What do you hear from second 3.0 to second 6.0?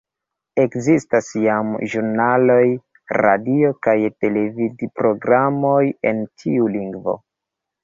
radio‑ kaj televid‑programoj